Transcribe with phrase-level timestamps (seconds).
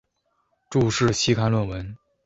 [0.67, 1.95] 注释期刊论文